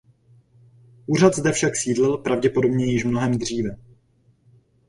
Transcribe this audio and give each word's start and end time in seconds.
Úřad 1.05 1.35
zde 1.35 1.51
však 1.51 1.75
sídlil 1.75 2.17
pravděpodobně 2.17 2.85
již 2.85 3.03
mnohem 3.05 3.37
dříve. 3.37 3.77